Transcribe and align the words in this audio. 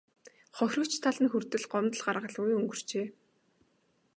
Хохирогч 0.57 0.93
тал 1.03 1.17
нь 1.23 1.31
хүртэл 1.31 1.65
гомдол 1.71 2.01
гаргалгүй 2.05 2.51
өнгөрчээ. 2.59 3.05